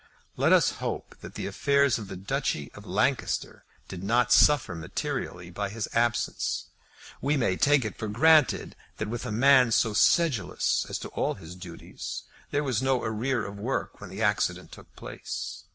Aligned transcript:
Let 0.35 0.51
us 0.51 0.71
hope 0.81 1.15
that 1.21 1.35
the 1.35 1.45
affairs 1.45 1.99
of 1.99 2.07
the 2.07 2.15
Duchy 2.15 2.71
of 2.73 2.87
Lancaster 2.87 3.65
did 3.87 4.03
not 4.03 4.33
suffer 4.33 4.73
materially 4.73 5.51
by 5.51 5.69
his 5.69 5.87
absence. 5.93 6.65
We 7.21 7.37
may 7.37 7.55
take 7.55 7.85
it 7.85 7.97
for 7.99 8.07
granted 8.07 8.75
that 8.97 9.09
with 9.09 9.27
a 9.27 9.31
man 9.31 9.71
so 9.71 9.93
sedulous 9.93 10.87
as 10.89 10.97
to 10.97 11.09
all 11.09 11.35
his 11.35 11.55
duties 11.55 12.23
there 12.49 12.63
was 12.63 12.81
no 12.81 13.03
arrear 13.03 13.45
of 13.45 13.59
work 13.59 14.01
when 14.01 14.09
the 14.09 14.23
accident 14.23 14.71
took 14.71 14.91
place. 14.95 15.65